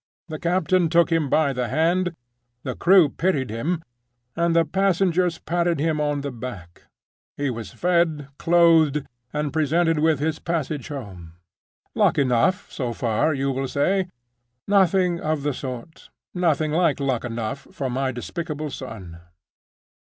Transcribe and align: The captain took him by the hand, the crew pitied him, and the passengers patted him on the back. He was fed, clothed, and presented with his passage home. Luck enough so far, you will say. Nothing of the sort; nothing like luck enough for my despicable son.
The 0.29 0.39
captain 0.39 0.89
took 0.89 1.11
him 1.11 1.29
by 1.29 1.53
the 1.53 1.67
hand, 1.67 2.15
the 2.63 2.73
crew 2.73 3.07
pitied 3.07 3.51
him, 3.51 3.83
and 4.35 4.55
the 4.55 4.65
passengers 4.65 5.37
patted 5.37 5.79
him 5.79 6.01
on 6.01 6.21
the 6.21 6.31
back. 6.31 6.87
He 7.37 7.51
was 7.51 7.69
fed, 7.71 8.27
clothed, 8.39 9.05
and 9.31 9.53
presented 9.53 9.99
with 9.99 10.17
his 10.17 10.39
passage 10.39 10.87
home. 10.87 11.33
Luck 11.93 12.17
enough 12.17 12.71
so 12.71 12.93
far, 12.93 13.35
you 13.35 13.51
will 13.51 13.67
say. 13.67 14.07
Nothing 14.67 15.19
of 15.19 15.43
the 15.43 15.53
sort; 15.53 16.09
nothing 16.33 16.71
like 16.71 16.99
luck 16.99 17.23
enough 17.23 17.67
for 17.71 17.87
my 17.87 18.11
despicable 18.11 18.71
son. 18.71 19.19